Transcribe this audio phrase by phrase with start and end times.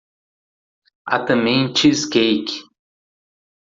[1.05, 2.63] Há também cheesecake